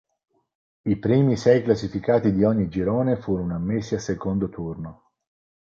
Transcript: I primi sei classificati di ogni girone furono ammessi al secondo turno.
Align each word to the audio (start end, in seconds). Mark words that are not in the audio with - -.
I 0.81 0.97
primi 0.97 1.35
sei 1.37 1.61
classificati 1.61 2.31
di 2.31 2.43
ogni 2.43 2.67
girone 2.69 3.17
furono 3.17 3.53
ammessi 3.53 3.93
al 3.93 4.01
secondo 4.01 4.49
turno. 4.49 5.11